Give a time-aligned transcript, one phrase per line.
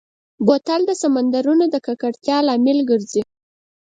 [0.45, 3.21] بوتل د سمندرونو د ککړتیا لامل ګرځي.